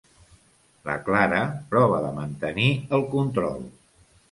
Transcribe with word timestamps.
La 0.89 0.95
Clara 1.09 1.41
prova 1.75 2.01
de 2.07 2.11
mantenir 2.17 2.73
el 3.01 3.07
control. 3.15 3.71